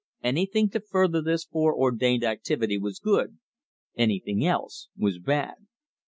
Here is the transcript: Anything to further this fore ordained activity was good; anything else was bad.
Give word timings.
Anything 0.23 0.67
to 0.71 0.79
further 0.79 1.21
this 1.21 1.43
fore 1.45 1.75
ordained 1.75 2.23
activity 2.23 2.75
was 2.79 2.97
good; 2.97 3.37
anything 3.95 4.43
else 4.43 4.87
was 4.97 5.19
bad. 5.19 5.57